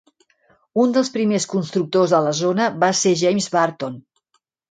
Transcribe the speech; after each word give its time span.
Un 0.83 0.95
dels 0.95 1.11
primers 1.17 1.45
constructors 1.51 2.15
a 2.19 2.23
la 2.29 2.33
zona 2.41 2.71
va 2.85 2.91
ser 3.03 3.13
James 3.23 3.51
Burton. 3.57 4.01